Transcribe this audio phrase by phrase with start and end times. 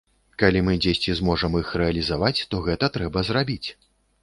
[0.43, 3.63] Калі мы дзесьці зможам іх рэалізаваць, то гэта трэба зрабіць.